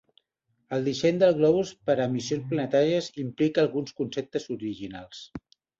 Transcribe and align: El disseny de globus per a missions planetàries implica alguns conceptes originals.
El 0.77 0.87
disseny 0.87 1.19
de 1.25 1.29
globus 1.41 1.75
per 1.91 1.97
a 2.07 2.09
missions 2.15 2.49
planetàries 2.55 3.13
implica 3.27 3.65
alguns 3.67 3.99
conceptes 4.03 4.53
originals. 4.59 5.27